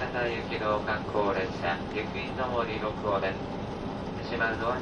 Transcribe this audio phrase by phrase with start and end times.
[0.00, 3.36] 高行きの観光列車、雪印の森6号で
[4.24, 4.32] す。
[4.32, 4.79] 島の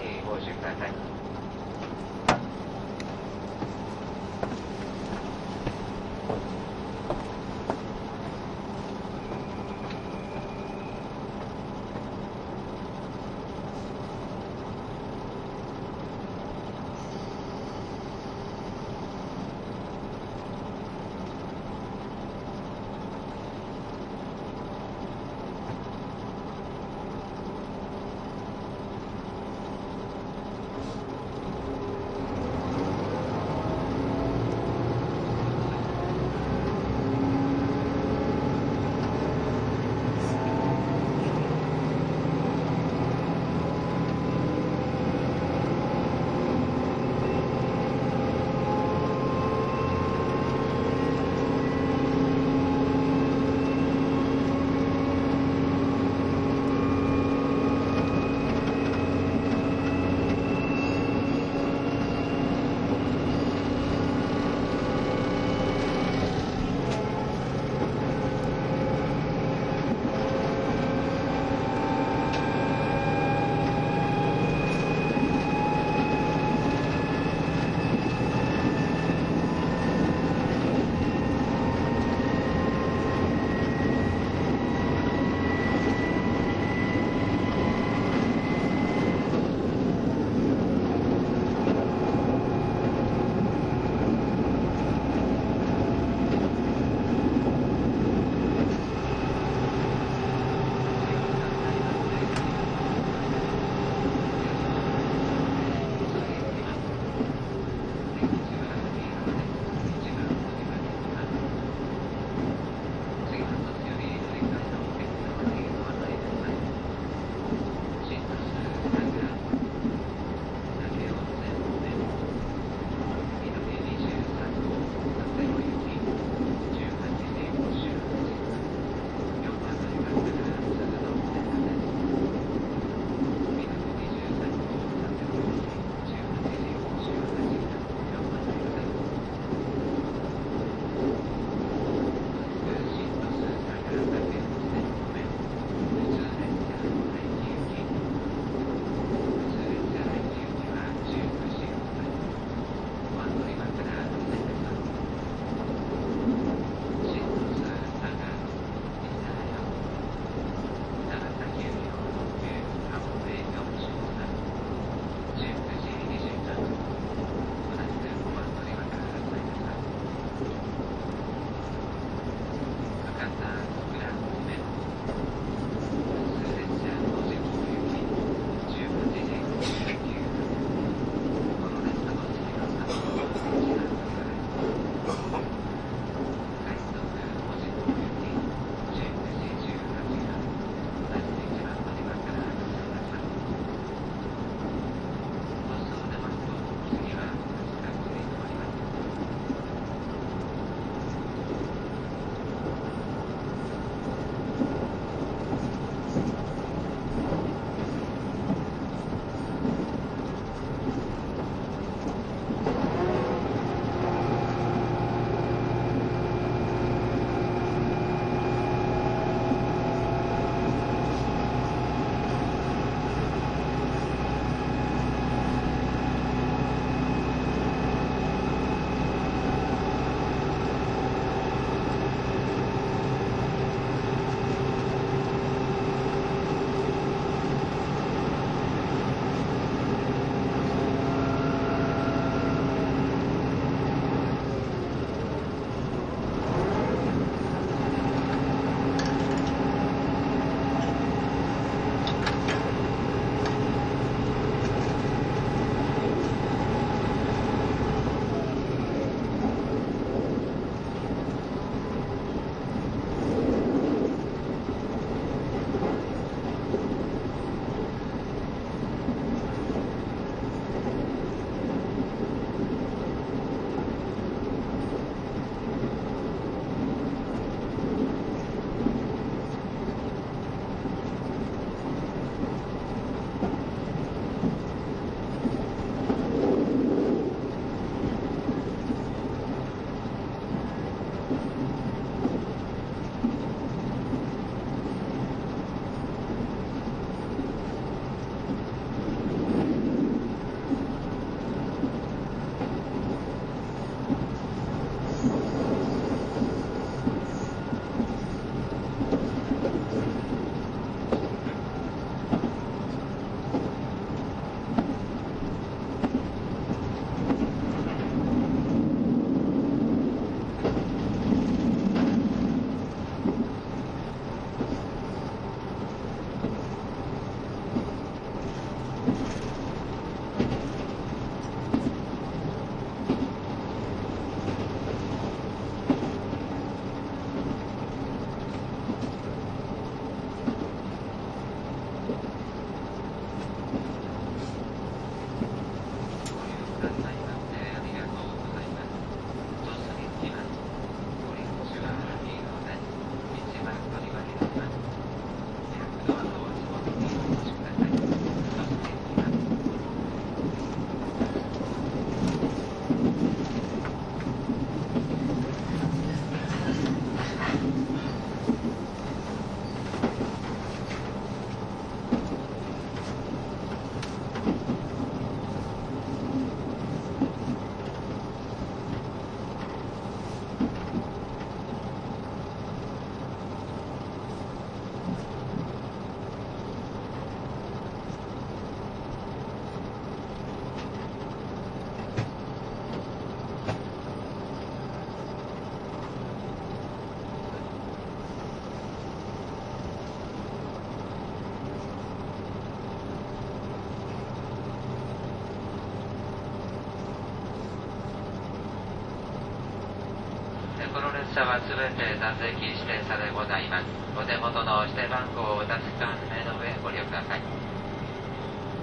[411.38, 413.86] 車はすべて座席指定車でございます。
[414.18, 417.40] お手元の指定番号をお立ちか目の上ご利用ください。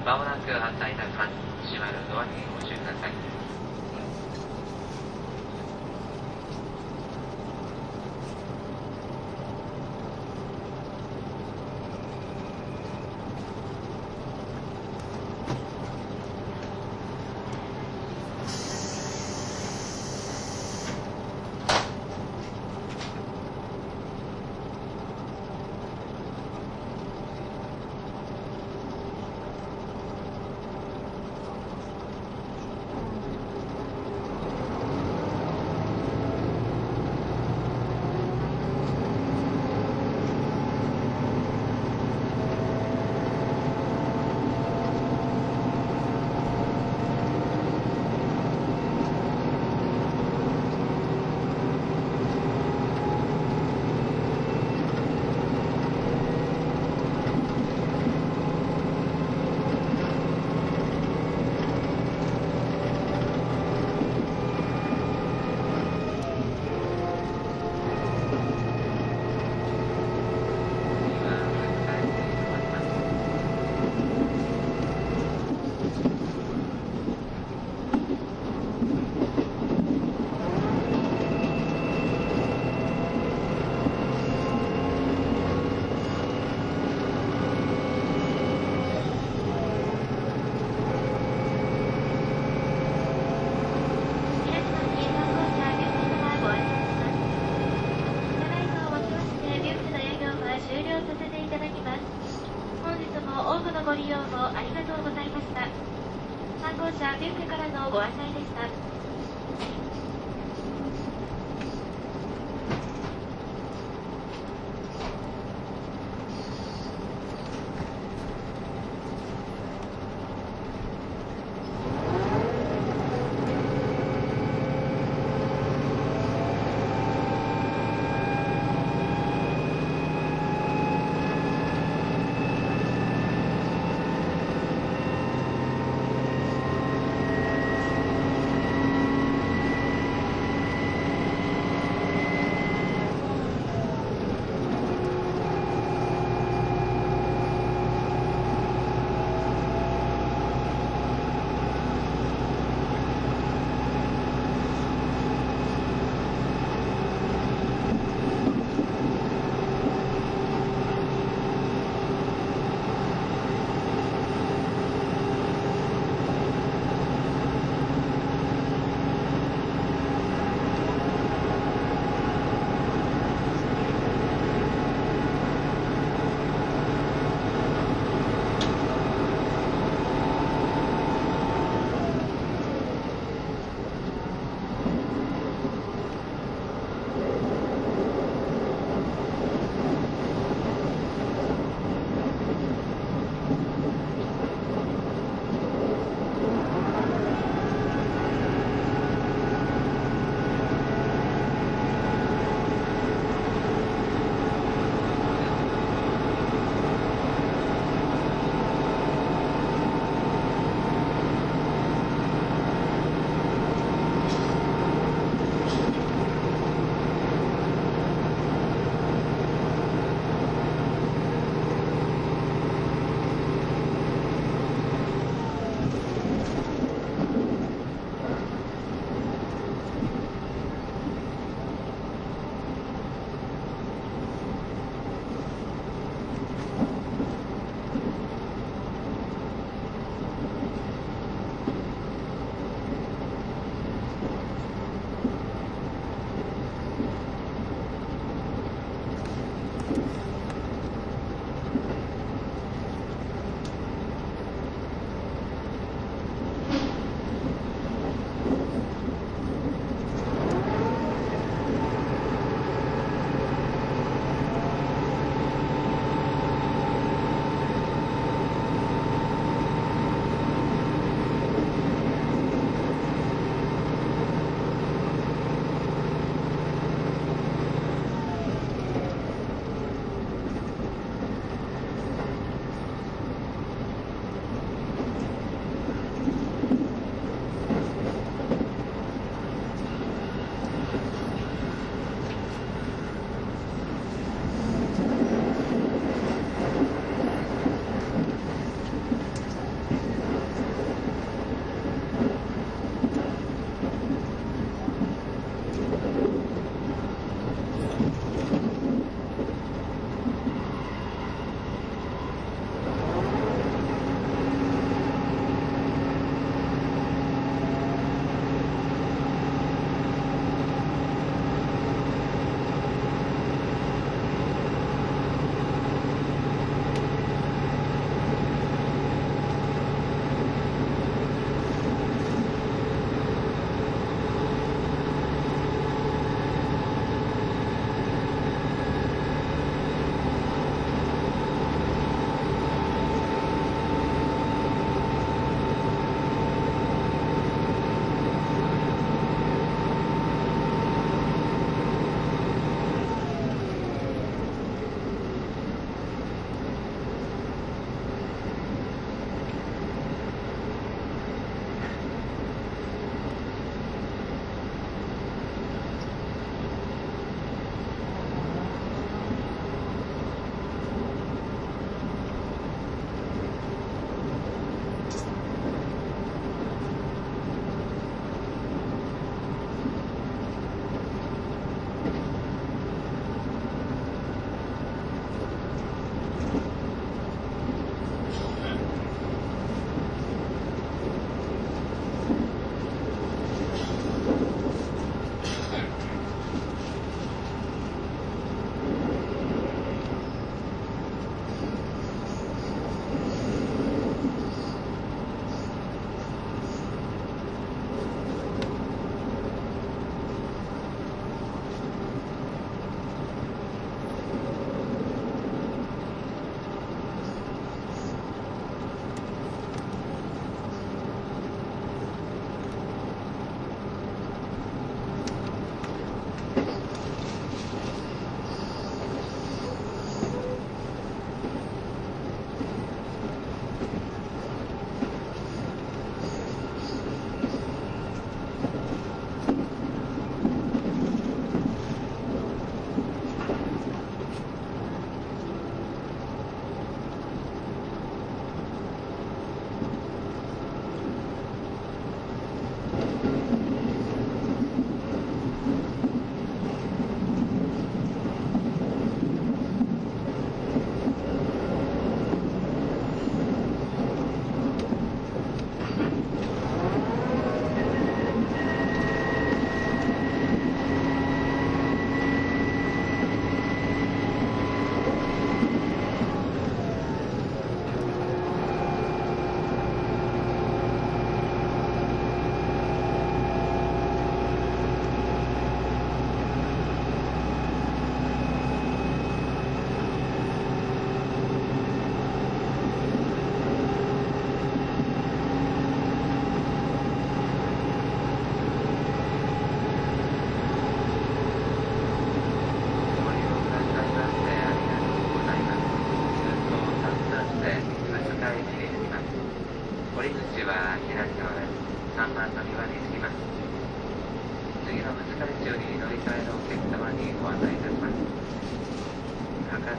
[0.08, 1.36] まもなく発車いたします。
[1.68, 2.55] 閉まるドアに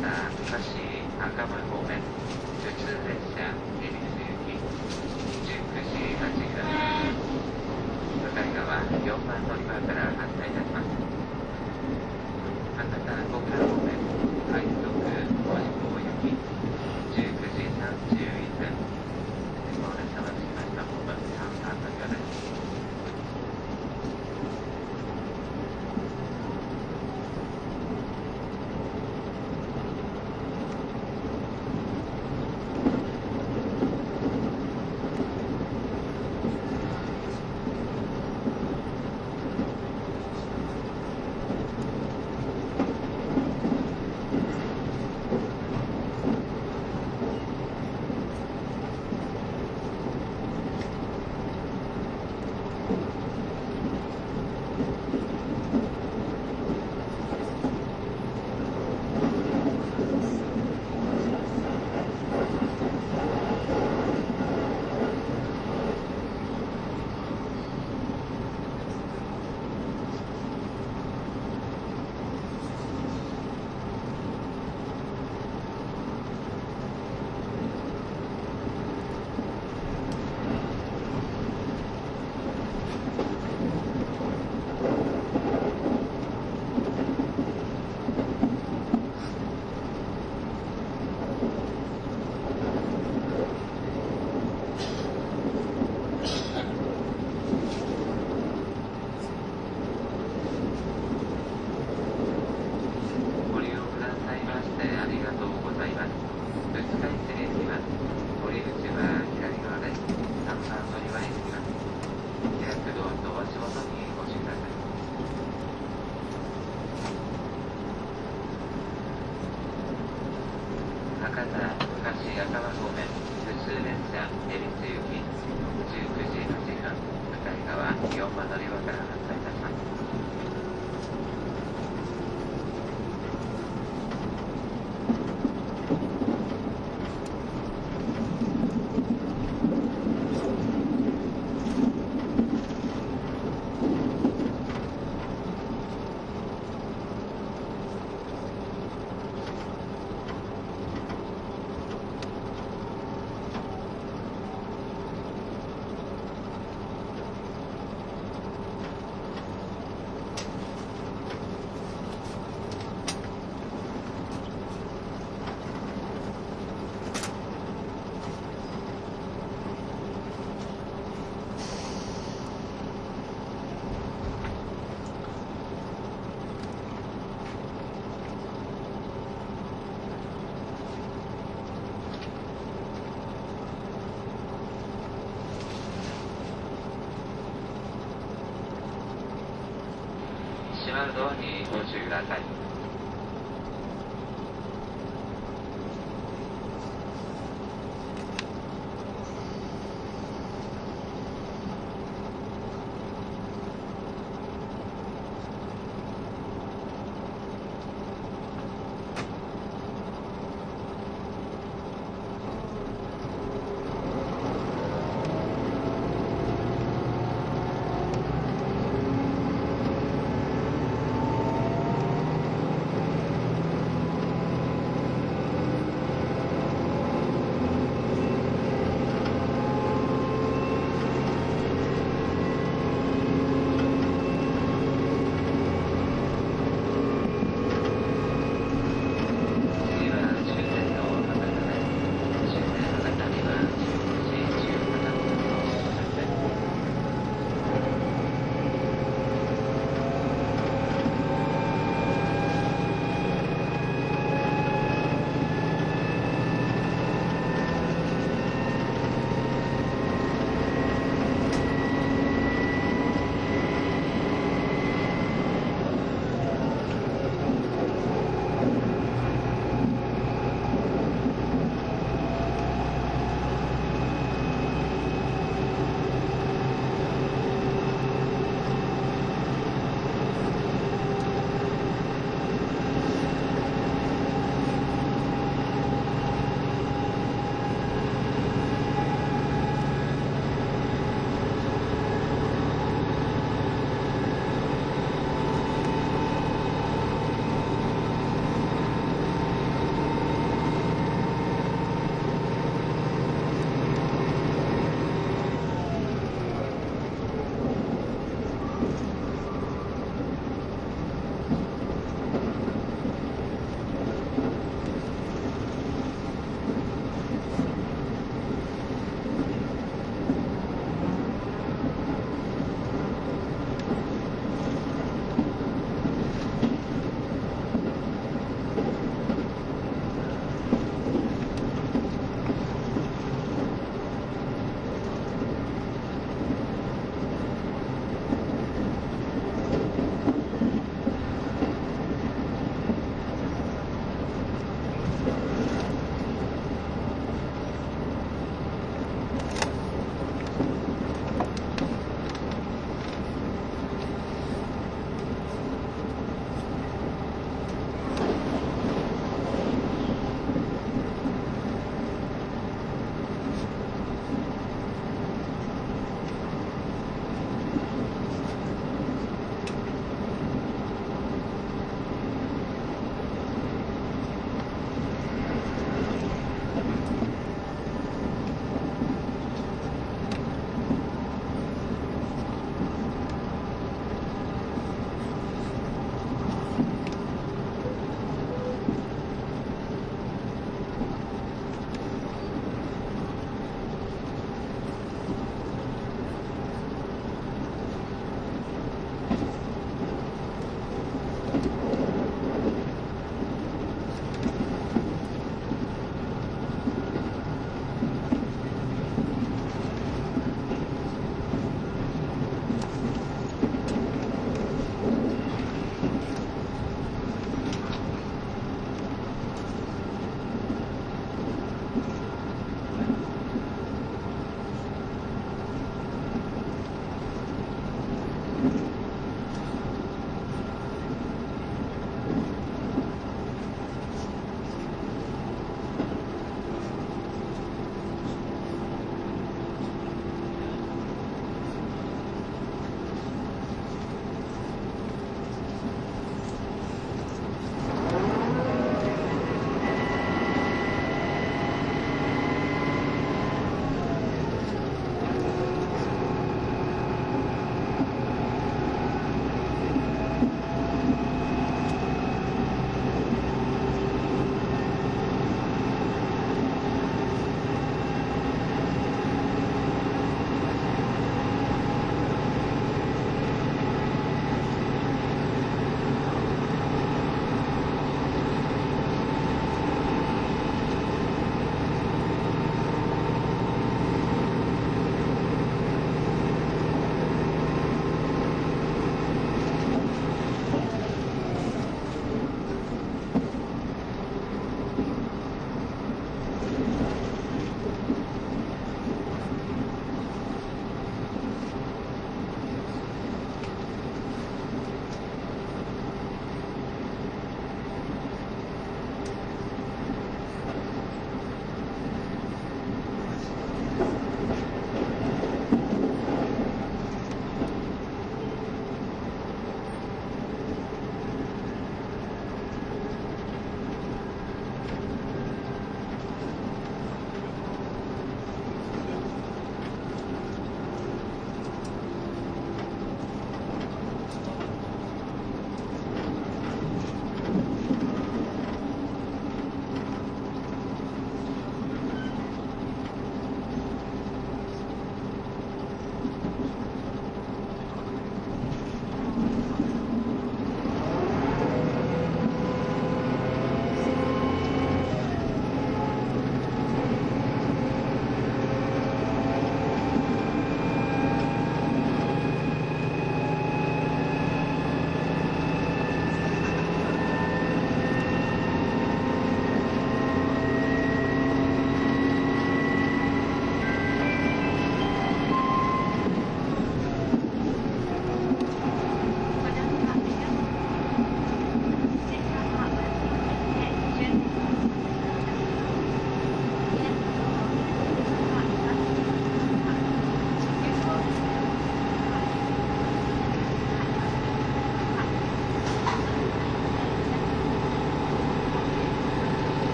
[0.00, 2.00] た武蔵赤羽方面
[2.64, 3.44] 普通列車
[3.80, 4.56] 恵比寿行き。
[5.44, 6.49] 19時8分